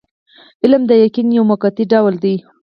علم 0.63 0.83
د 0.87 0.91
یقین 1.05 1.27
یو 1.37 1.43
موقتي 1.49 1.83
ډول 1.93 2.13
دی. 2.23 2.35